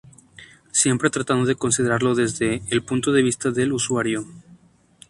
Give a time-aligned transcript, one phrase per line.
[0.71, 4.25] Siempre tratando de considerarlo desde el punto de vista del usuario.